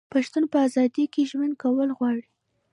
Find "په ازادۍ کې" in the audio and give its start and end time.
0.51-1.21